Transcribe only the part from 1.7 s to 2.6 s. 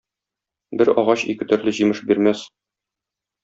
җимеш бирмәс.